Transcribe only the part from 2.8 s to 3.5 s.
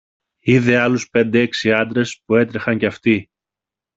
αυτοί.